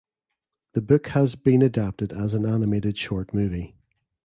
[0.73, 3.75] The book has been adapted as an animated short movie.